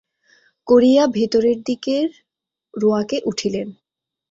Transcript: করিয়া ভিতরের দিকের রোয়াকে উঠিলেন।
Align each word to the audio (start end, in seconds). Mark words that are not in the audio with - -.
করিয়া 0.67 1.03
ভিতরের 1.07 1.57
দিকের 1.61 2.07
রোয়াকে 2.73 3.17
উঠিলেন। 3.25 3.67